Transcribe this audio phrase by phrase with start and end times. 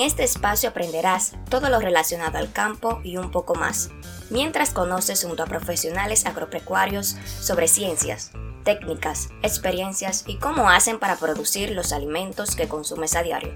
[0.00, 3.90] En este espacio aprenderás todo lo relacionado al campo y un poco más,
[4.30, 8.30] mientras conoces junto a profesionales agropecuarios sobre ciencias,
[8.64, 13.52] técnicas, experiencias y cómo hacen para producir los alimentos que consumes a diario.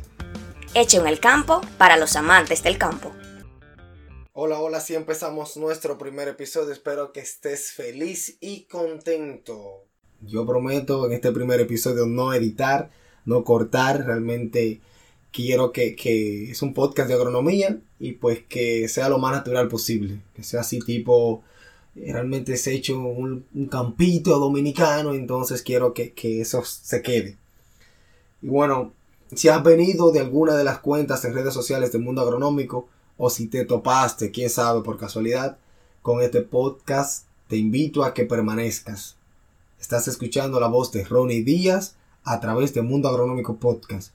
[0.75, 3.11] Hecho en el campo para los amantes del campo.
[4.35, 6.75] Hola, hola, así empezamos nuestro primer episodio.
[6.75, 9.87] Espero que estés feliz y contento.
[10.21, 12.91] Yo prometo en este primer episodio no editar,
[13.25, 14.83] no cortar, realmente
[15.35, 19.67] quiero que, que, es un podcast de agronomía y pues que sea lo más natural
[19.69, 21.43] posible, que sea así tipo,
[21.97, 27.37] realmente se ha hecho un, campito dominicano, entonces quiero que, que, eso se quede.
[28.43, 28.93] Y bueno,
[29.35, 33.29] si has venido de alguna de las cuentas en redes sociales del mundo agronómico o
[33.29, 35.59] si te topaste, quién sabe, por casualidad,
[36.03, 39.17] con este podcast, te invito a que permanezcas.
[39.81, 44.13] Estás escuchando la voz de Ronnie Díaz a través de Mundo Agronómico Podcast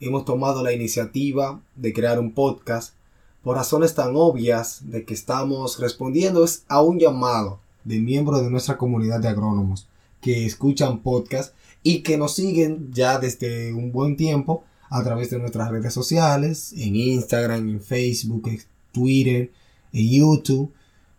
[0.00, 2.94] hemos tomado la iniciativa de crear un podcast
[3.42, 8.78] por razones tan obvias de que estamos respondiendo a un llamado de miembros de nuestra
[8.78, 9.86] comunidad de agrónomos
[10.20, 15.38] que escuchan podcast y que nos siguen ya desde un buen tiempo a través de
[15.38, 18.60] nuestras redes sociales, en Instagram, en Facebook, en
[18.92, 19.50] Twitter,
[19.92, 20.72] en YouTube.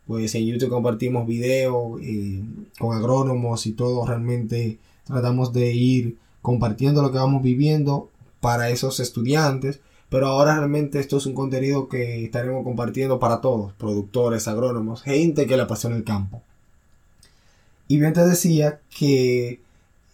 [0.07, 2.41] Pues en YouTube compartimos videos eh,
[2.79, 4.05] con agrónomos y todo.
[4.05, 8.09] Realmente tratamos de ir compartiendo lo que vamos viviendo
[8.45, 13.73] para esos estudiantes, pero ahora realmente esto es un contenido que estaremos compartiendo para todos,
[13.73, 16.43] productores, agrónomos, gente que le apasiona el campo.
[17.87, 19.61] Y bien te decía que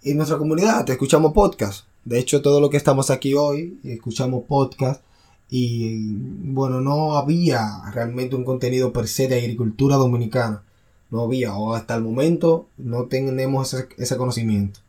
[0.04, 1.84] en nuestra comunidad escuchamos podcast.
[2.06, 5.02] De hecho, todo lo que estamos aquí hoy, escuchamos podcast.
[5.50, 6.14] Y
[6.54, 10.64] bueno, no había realmente un contenido per se de agricultura dominicana.
[11.10, 14.80] No había, o hasta el momento no tenemos ese, ese conocimiento.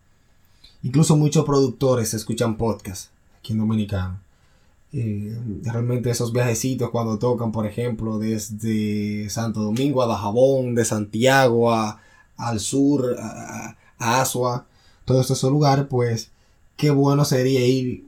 [0.85, 3.11] Incluso muchos productores escuchan podcast
[3.43, 4.21] aquí en Dominicano.
[4.93, 11.73] Eh, realmente esos viajecitos cuando tocan, por ejemplo, desde Santo Domingo a Dajabón, de Santiago
[11.73, 12.01] a,
[12.37, 14.67] al sur, a, Asua,
[15.05, 16.31] todos esos lugares, pues
[16.77, 18.05] qué bueno sería ir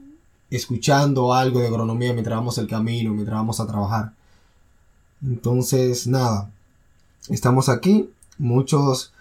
[0.51, 4.13] escuchando algo de agronomía mientras vamos el camino, mientras vamos a trabajar.
[5.23, 6.51] Entonces, nada,
[7.29, 9.11] estamos aquí, muchos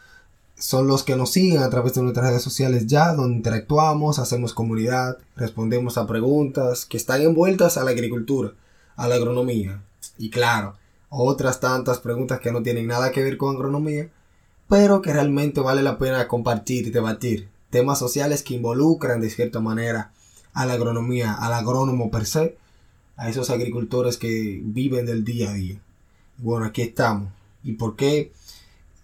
[0.56, 4.54] son los que nos siguen a través de nuestras redes sociales ya, donde interactuamos, hacemos
[4.54, 8.52] comunidad, respondemos a preguntas que están envueltas a la agricultura,
[8.96, 9.82] a la agronomía.
[10.18, 10.76] Y claro,
[11.08, 14.08] otras tantas preguntas que no tienen nada que ver con agronomía,
[14.68, 17.48] pero que realmente vale la pena compartir y debatir.
[17.70, 20.12] Temas sociales que involucran de cierta manera
[20.52, 22.56] a la agronomía, al agrónomo per se,
[23.16, 25.80] a esos agricultores que viven del día a día.
[26.38, 27.30] Bueno, aquí estamos.
[27.62, 28.32] ¿Y por qué?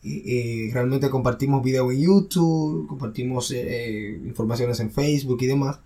[0.02, 5.80] Realmente compartimos video en YouTube, compartimos eh, eh, informaciones en Facebook y demás.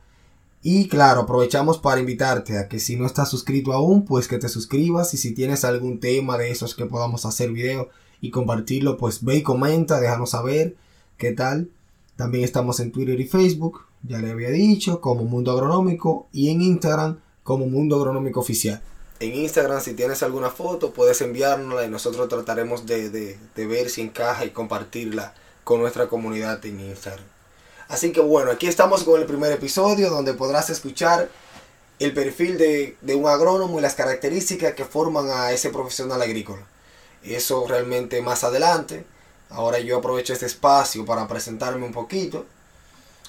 [0.62, 4.48] Y claro, aprovechamos para invitarte a que si no estás suscrito aún, pues que te
[4.48, 9.22] suscribas y si tienes algún tema de esos que podamos hacer video y compartirlo, pues
[9.22, 10.76] ve y comenta, déjanos saber
[11.18, 11.68] qué tal.
[12.16, 16.62] También estamos en Twitter y Facebook, ya le había dicho, como Mundo Agronómico y en
[16.62, 18.80] Instagram como Mundo Agronómico Oficial
[19.24, 24.44] en Instagram, si tienes alguna foto, puedes enviárnosla y nosotros trataremos de, ver si encaja
[24.44, 27.24] y compartirla con nuestra comunidad en Instagram.
[27.88, 31.30] Así que bueno, aquí estamos con el primer episodio donde podrás escuchar
[31.98, 36.66] el perfil de, de, un agrónomo y las características que forman a ese profesional agrícola.
[37.22, 39.04] Eso realmente más adelante.
[39.50, 42.46] Ahora yo aprovecho este espacio para presentarme un poquito.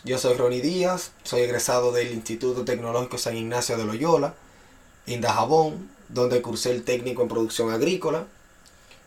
[0.04, 4.36] Yo soy Ronnie Díaz, soy egresado del Instituto Tecnológico San Ignacio de Loyola
[5.08, 8.26] en Dajabón, donde cursé el técnico en producción agrícola.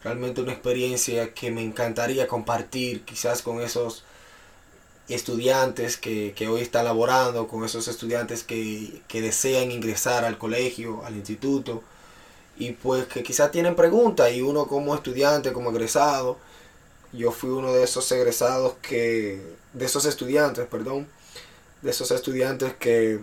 [0.03, 4.05] Realmente una experiencia que me encantaría compartir quizás con esos
[5.09, 11.17] estudiantes que, hoy están laborando, con esos estudiantes que, que, desean ingresar al colegio, al
[11.17, 11.83] instituto,
[12.59, 16.39] y pues que quizás tienen preguntas y uno como estudiante, como egresado,
[17.13, 19.41] yo fui uno de esos egresados que,
[19.73, 21.09] de esos estudiantes, perdón,
[21.83, 23.21] de esos estudiantes que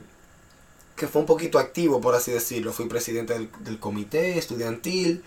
[0.96, 2.72] que fue un poquito activo, por así decirlo.
[2.74, 5.24] Fui presidente del, comité estudiantil,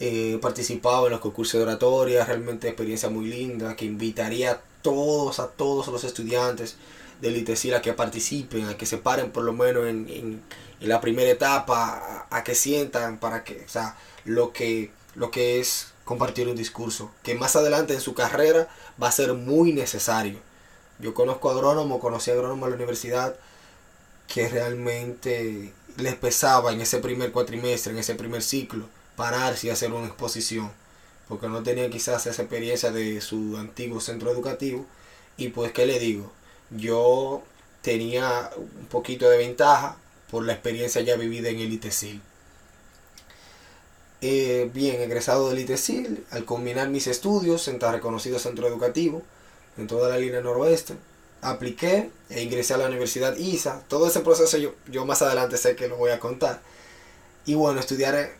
[0.00, 5.38] eh, participaba en los concursos de oratoria, realmente experiencia muy linda, que invitaría a todos,
[5.38, 6.76] a todos los estudiantes
[7.20, 10.42] del ITESIL a que participen, a que se paren por lo menos en,
[10.80, 15.88] la primera etapa, a, que sientan para que, o sea, lo que, lo que es
[16.04, 18.68] compartir un discurso, que más adelante en su carrera
[19.02, 20.38] va a ser muy necesario.
[21.00, 23.36] Yo conozco agrónomo, conocí agrónomo en la universidad,
[24.28, 29.92] que realmente les pesaba en ese primer cuatrimestre, en ese primer ciclo, pararse y hacer
[29.92, 30.70] una exposición,
[31.28, 34.86] porque no tenían quizás esa experiencia de su antiguo centro educativo.
[35.36, 36.30] Y pues, ¿qué le digo?
[36.70, 37.42] Yo
[37.82, 39.96] tenía un poquito de ventaja
[40.30, 42.20] por la experiencia ya vivida en el ITESIL.
[44.20, 49.22] Eh, bien, egresado del ITESIL, al combinar mis estudios en tan reconocido centro educativo,
[49.76, 50.94] en toda la línea noroeste,
[51.42, 53.82] apliqué e ingresé a la Universidad ISA.
[53.88, 56.60] Todo ese proceso yo, yo más adelante sé que lo voy a contar.
[57.46, 58.30] Y bueno, estudiar,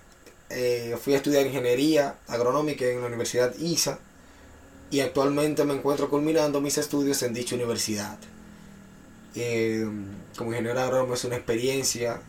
[0.50, 3.98] eh, fui a estudiar ingeniería agronómica en la Universidad ISA
[4.90, 8.18] y actualmente me encuentro culminando mis estudios en dicha universidad.
[9.34, 9.86] Eh,
[10.36, 12.20] como ingeniero agrónomo es una experiencia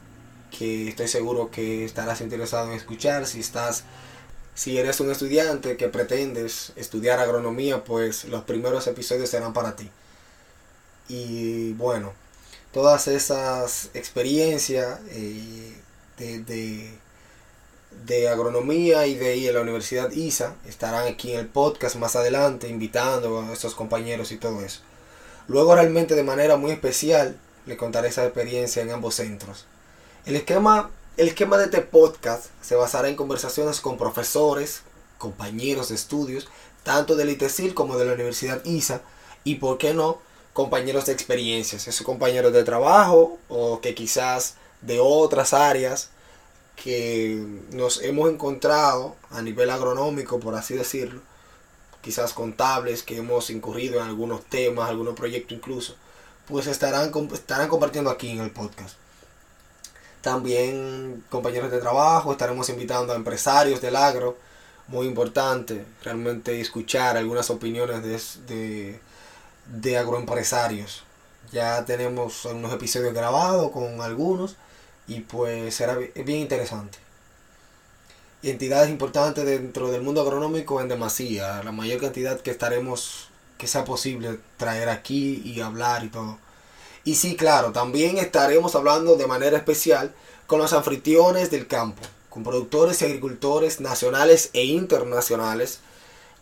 [0.58, 3.26] que estoy seguro que estarás interesado en escuchar.
[3.26, 3.84] Si estás,
[4.56, 9.90] si eres un estudiante que pretendes estudiar agronomía, pues los primeros episodios serán para ti.
[11.10, 12.14] Y bueno,
[12.72, 15.76] todas esas experiencias eh,
[16.18, 16.92] de,
[18.06, 22.70] de, agronomía y de, de la Universidad ISA estarán aquí en el podcast más adelante,
[22.70, 24.82] invitando a estos compañeros y todo eso.
[25.48, 27.36] Luego realmente de manera muy especial
[27.66, 29.66] le contaré esa experiencia en ambos centros.
[30.26, 34.82] El esquema, el esquema de este podcast se basará en conversaciones con profesores,
[35.18, 36.48] compañeros de estudios,
[36.84, 39.02] tanto del ITESIL como de la Universidad ISA,
[39.44, 40.20] y por qué no,
[40.54, 46.10] compañeros de experiencias, esos compañeros de trabajo o que quizás de otras áreas
[46.76, 51.22] que nos hemos encontrado a nivel agronómico, por así decirlo,
[52.02, 55.96] quizás contables, que hemos incurrido en algunos temas, algunos proyectos incluso,
[56.48, 58.96] pues estarán, estarán compartiendo aquí en el podcast.
[60.22, 64.38] También compañeros de trabajo, estaremos invitando a empresarios del agro,
[64.88, 69.00] muy importante realmente escuchar algunas opiniones de, de,
[69.98, 71.04] agroempresarios.
[71.52, 74.56] Ya tenemos unos episodios grabados con algunos
[75.08, 76.98] y pues será bien interesante.
[78.44, 83.84] entidades importantes dentro del mundo agronómico en demasía, la mayor cantidad que estaremos, que sea
[83.84, 86.38] posible traer aquí y hablar y todo.
[87.04, 90.14] Y sí, claro, también estaremos hablando de manera especial
[90.48, 95.80] con los anfitriones del campo, con productores y agricultores nacionales e internacionales,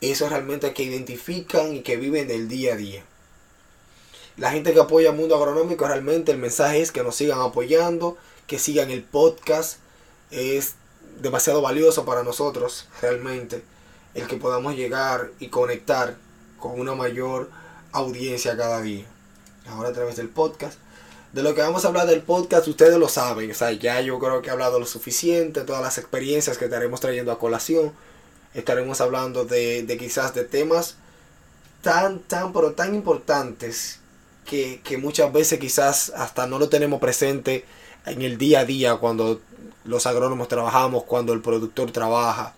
[0.01, 3.03] esos realmente que identifican y que viven del día a día.
[4.37, 8.59] La gente que apoya mundo agronómico, realmente el mensaje es que nos sigan apoyando, que
[8.59, 9.79] sigan el podcast.
[10.29, 10.75] Es
[11.19, 13.63] demasiado valioso para nosotros, realmente,
[14.13, 16.17] el que podamos llegar y conectar
[16.59, 17.49] con una mayor
[17.91, 19.05] audiencia cada día
[19.67, 20.77] ahora a través del podcast.
[21.33, 23.49] De lo que vamos a hablar del podcast, ustedes lo saben.
[23.49, 26.99] O sea, ya yo creo que he hablado lo suficiente, todas las experiencias que estaremos
[26.99, 27.91] trayendo a colación.
[28.53, 30.95] Estaremos hablando de, de quizás de temas
[31.81, 33.99] tan, tan, pero tan importantes
[34.47, 37.65] que, muchas veces quizás hasta no lo tenemos presente
[38.05, 39.41] en el día a día cuando
[39.83, 42.55] los agrónomos trabajamos, cuando el productor trabaja.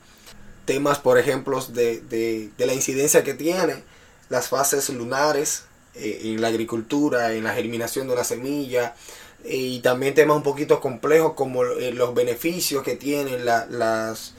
[0.66, 3.84] Temas, por ejemplo, de, de, de la incidencia que tiene
[4.30, 5.64] las fases lunares
[5.96, 8.94] eh, en la agricultura, en la germinación de una semilla
[9.44, 14.36] eh, y también temas un poquito complejos como eh, los beneficios que tienen las,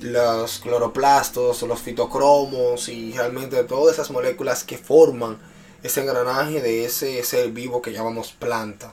[0.00, 5.38] los cloroplastos, los fitocromos y realmente todas esas moléculas que forman
[5.82, 8.92] ese engranaje de ese ser vivo que llamamos planta.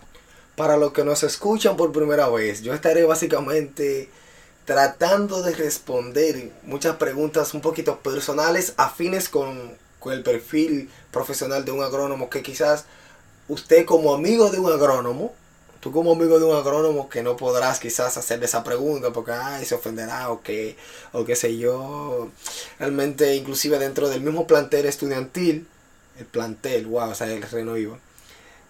[0.56, 4.10] Para los que nos escuchan por primera vez, yo estaré básicamente
[4.66, 11.72] tratando de responder muchas preguntas un poquito personales afines con, con el perfil profesional de
[11.72, 12.86] un agrónomo que quizás
[13.48, 15.34] usted como amigo de un agrónomo,
[15.82, 19.66] tú como amigo de un agrónomo que no podrás quizás hacerle esa pregunta porque ay,
[19.66, 20.78] se ofenderá o que
[21.12, 22.30] o qué sé yo.
[22.80, 25.68] Realmente inclusive dentro del mismo plantel estudiantil,
[26.20, 27.98] el plantel, wow, o sea, el reno iba.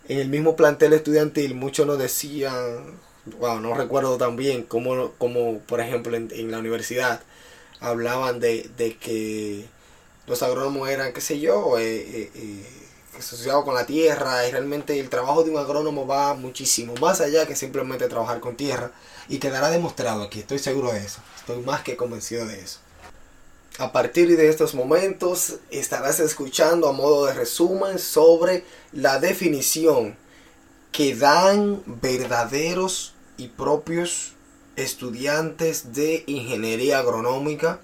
[0.07, 2.99] En el mismo plantel estudiantil muchos nos decían,
[3.39, 7.21] wow, no recuerdo tan bien como, como por ejemplo en, en la universidad
[7.79, 9.65] hablaban de, de que
[10.27, 12.65] los agrónomos eran, qué sé yo, eh, eh, eh,
[13.17, 17.45] asociados con la tierra y realmente el trabajo de un agrónomo va muchísimo más allá
[17.47, 18.91] que simplemente trabajar con tierra
[19.29, 22.79] y quedará demostrado aquí, estoy seguro de eso, estoy más que convencido de eso.
[23.77, 28.63] A partir de estos momentos estarás escuchando a modo de resumen sobre
[28.93, 30.15] la definición
[30.93, 34.31] que dan verdaderos y propios
[34.77, 37.81] estudiantes de ingeniería agronómica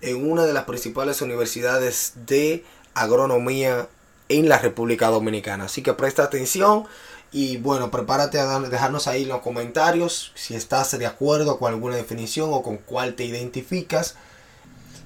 [0.00, 2.64] en una de las principales universidades de
[2.94, 3.88] agronomía
[4.28, 5.66] en la República Dominicana.
[5.66, 6.86] Así que presta atención
[7.30, 11.94] y bueno, prepárate a dejarnos ahí en los comentarios si estás de acuerdo con alguna
[11.94, 14.16] definición o con cuál te identificas.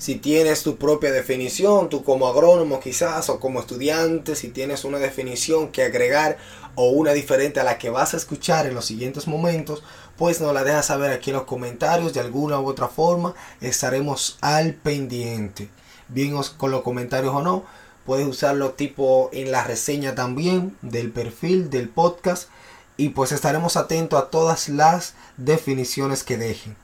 [0.02, 4.98] Si tienes tu propia definición, tú como agrónomo quizás o como estudiante, si tienes una
[4.98, 6.38] definición que agregar
[6.74, 9.84] o una diferente a la que vas a escuchar en los siguientes momentos,
[10.16, 13.36] pues nos la dejas saber aquí en los comentarios de alguna u otra forma.
[13.60, 15.68] Estaremos al pendiente.
[16.08, 17.64] Bien con los comentarios o no.
[18.04, 22.48] Puedes usarlo tipo en la reseña también del perfil del podcast.
[22.96, 26.81] y pues estaremos atentos a todas las definiciones que dejen.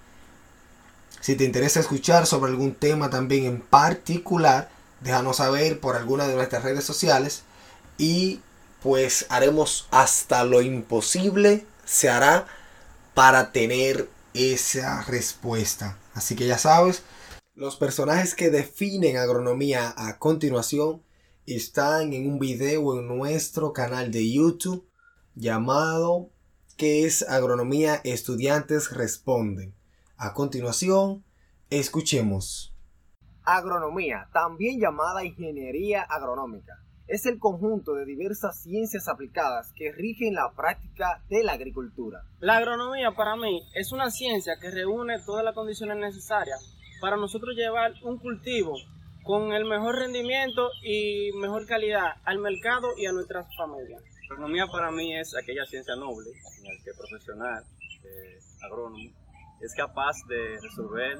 [1.21, 4.71] Si te interesa escuchar sobre algún tema también en particular,
[5.01, 7.43] déjanos saber por alguna de nuestras redes sociales
[7.97, 8.41] y
[8.83, 12.47] pues haremos hasta lo imposible se hará
[13.15, 15.99] para tener esa respuesta.
[16.15, 17.03] Así que ya sabes,
[17.55, 21.03] los personajes que definen agronomía a continuación
[21.47, 24.87] están en un video en nuestro canal de YouTube
[25.35, 26.31] llamado
[26.77, 28.01] ¿Qué es agronomía?
[28.05, 29.78] Estudiantes responden.
[30.21, 31.23] A continuación,
[31.71, 32.75] escuchemos.
[33.45, 36.75] Agronomía, también llamada ingeniería agronómica,
[37.07, 42.25] es el conjunto de diversas ciencias aplicadas que rigen la práctica de la agricultura.
[42.41, 47.55] La agronomía para mí es una ciencia que reúne todas las condiciones necesarias para nosotros
[47.55, 48.75] llevar un cultivo
[49.23, 54.03] con el mejor rendimiento y mejor calidad al mercado y a nuestras familias.
[54.03, 57.63] La agronomía para mí es aquella ciencia noble en la que el profesional
[58.03, 59.28] eh, agrónomo
[59.61, 61.19] es capaz de resolver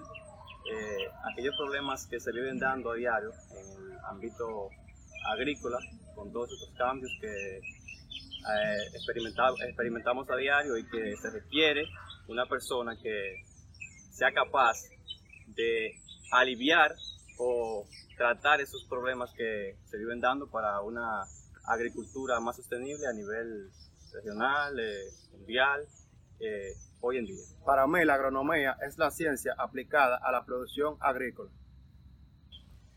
[0.71, 4.69] eh, aquellos problemas que se viven dando a diario en el ámbito
[5.31, 5.79] agrícola
[6.15, 11.85] con todos estos cambios que eh, experimentamos a diario y que se requiere
[12.29, 13.43] una persona que
[14.11, 14.77] sea capaz
[15.47, 15.95] de
[16.33, 16.95] aliviar
[17.39, 17.85] o
[18.17, 21.23] tratar esos problemas que se viven dando para una
[21.67, 23.71] agricultura más sostenible a nivel
[24.13, 25.87] regional, eh, mundial,
[27.01, 27.45] hoy en día.
[27.65, 31.51] Para mí la agronomía es la ciencia aplicada a la producción agrícola.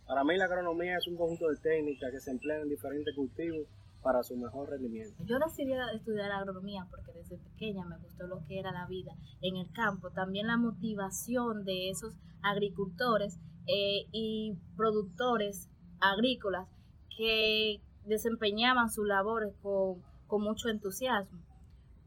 [0.06, 3.68] Para mí la agronomía es un conjunto de técnicas que se emplean en diferentes cultivos
[4.02, 5.24] para su mejor rendimiento.
[5.26, 9.56] Yo decidí estudiar agronomía porque desde pequeña me gustó lo que era la vida en
[9.56, 16.68] el campo, también la motivación de esos agricultores eh, y productores agrícolas
[17.16, 21.40] que desempeñaban sus labores con, con mucho entusiasmo.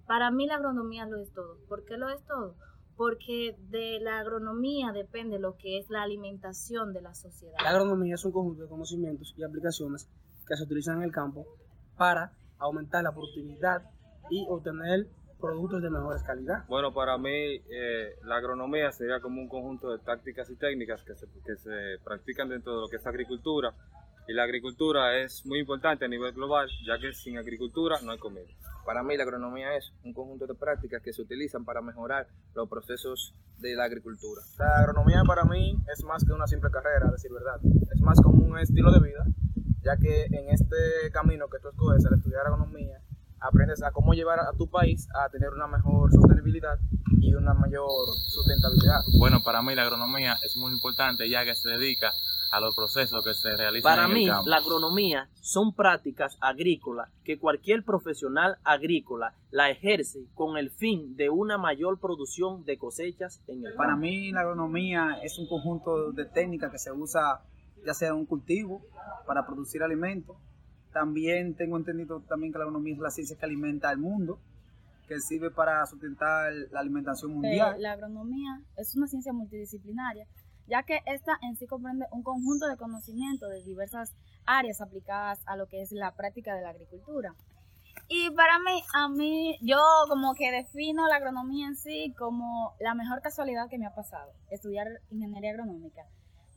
[0.07, 1.59] Para mí la agronomía lo es todo.
[1.69, 2.55] ¿Por qué lo es todo?
[2.97, 7.57] porque de la agronomía depende lo que es la alimentación de la sociedad.
[7.63, 10.09] La agronomía es un conjunto de conocimientos y aplicaciones
[10.47, 11.47] que se utilizan en el campo
[11.97, 13.83] para aumentar la productividad
[14.31, 15.07] y obtener
[15.41, 16.65] productos de mejor calidad.
[16.69, 21.15] Bueno, para mí eh, la agronomía sería como un conjunto de tácticas y técnicas que
[21.15, 23.75] se, que se practican dentro de lo que es agricultura.
[24.27, 28.19] Y la agricultura es muy importante a nivel global, ya que sin agricultura no hay
[28.19, 28.47] comida.
[28.87, 32.69] Para mí la agronomía es un conjunto de prácticas que se utilizan para mejorar los
[32.69, 34.43] procesos de la agricultura.
[34.59, 37.61] La agronomía para mí es más que una simple carrera, a decir verdad.
[37.95, 39.25] Es más como un estilo de vida,
[39.83, 43.01] ya que en este camino que tú escoges al estudiar agronomía,
[43.41, 46.79] aprendes a cómo llevar a tu país a tener una mejor sostenibilidad
[47.21, 47.89] y una mayor
[48.27, 49.01] sustentabilidad.
[49.19, 52.11] Bueno, para mí la agronomía es muy importante ya que se dedica
[52.57, 54.49] a los procesos que se realizan Para en mí, el campo.
[54.49, 61.31] la agronomía son prácticas agrícolas que cualquier profesional agrícola la ejerce con el fin de
[61.31, 64.03] una mayor producción de cosechas en el Para campo.
[64.03, 67.41] mí la agronomía es un conjunto de técnicas que se usa
[67.85, 68.83] ya sea en un cultivo
[69.27, 70.37] para producir alimentos.
[70.93, 74.39] También tengo entendido también que la agronomía es la ciencia que alimenta al mundo,
[75.09, 77.75] que sirve para sustentar la alimentación mundial.
[77.77, 80.27] Eh, la agronomía es una ciencia multidisciplinaria,
[80.67, 84.13] ya que esta en sí comprende un conjunto de conocimientos de diversas
[84.47, 87.35] áreas aplicadas a lo que es la práctica de la agricultura.
[88.09, 89.79] Y para mí, a mí, yo
[90.09, 94.33] como que defino la agronomía en sí como la mejor casualidad que me ha pasado,
[94.51, 96.03] estudiar ingeniería agronómica,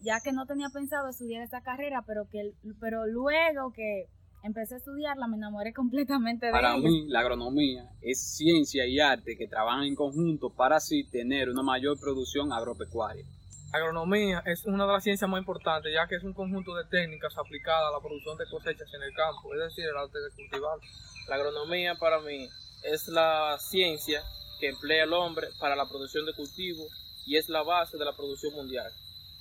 [0.02, 4.08] ya que no tenía pensado estudiar esta carrera, pero que pero luego que
[4.44, 6.84] empecé a estudiarla me enamoré completamente de Para ella.
[6.84, 11.64] mí, la agronomía es ciencia y arte que trabajan en conjunto para así tener una
[11.64, 13.26] mayor producción agropecuaria.
[13.74, 17.38] Agronomía es una de las ciencias más importantes, ya que es un conjunto de técnicas
[17.38, 20.80] aplicadas a la producción de cosechas en el campo, es decir, el arte de cultivar.
[21.28, 22.48] La agronomía para mí
[22.84, 24.24] es la ciencia
[24.62, 26.88] que emplea el hombre para la producción de cultivos
[27.26, 28.90] y es la base de la producción mundial.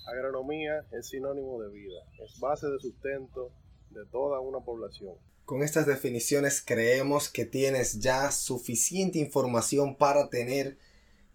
[0.07, 3.53] Agronomía es sinónimo de vida, es base de sustento
[3.91, 5.15] de toda una población.
[5.45, 10.79] Con estas definiciones creemos que tienes ya suficiente información para tener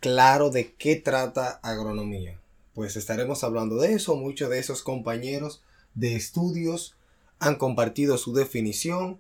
[0.01, 2.40] claro de qué trata agronomía.
[2.73, 4.15] Pues estaremos hablando de eso.
[4.15, 5.61] Muchos de esos compañeros
[5.93, 6.95] de estudios
[7.39, 9.19] han compartido su definición.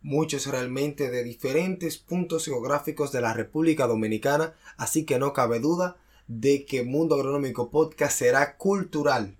[0.00, 4.54] Muchos realmente de diferentes puntos geográficos de la República Dominicana.
[4.76, 5.96] Así que no cabe duda
[6.28, 9.36] de que Mundo Agronómico Podcast será cultural.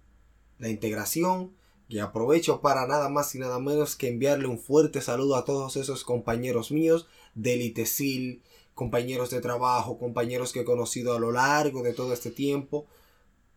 [0.59, 1.53] La integración
[1.89, 5.77] y aprovecho para nada más y nada menos que enviarle un fuerte saludo a todos
[5.77, 8.43] esos compañeros míos del ITESIL,
[8.75, 12.87] compañeros de trabajo, compañeros que he conocido a lo largo de todo este tiempo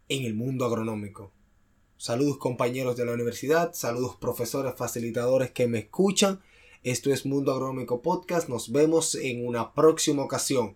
[0.09, 1.31] en el mundo agronómico.
[1.97, 6.41] Saludos compañeros de la universidad, saludos profesores facilitadores que me escuchan
[6.83, 8.49] Esto es Mundo Agronómico Podcast.
[8.49, 10.75] Nos vemos en una próxima ocasión.